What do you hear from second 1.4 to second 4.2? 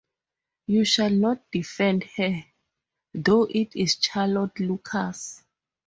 defend her, though it is